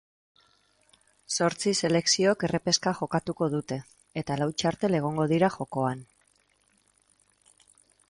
[1.35, 3.79] Zortzi selekziok errepeska jokatuko dute,
[4.23, 6.05] eta lau txartel egongo dira jokoan.